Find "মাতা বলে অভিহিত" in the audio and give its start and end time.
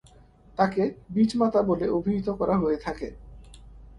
1.35-2.27